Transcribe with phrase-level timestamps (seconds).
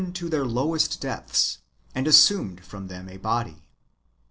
[0.01, 1.59] 105 to their lowest depths,
[1.93, 3.61] and assumed from them a body.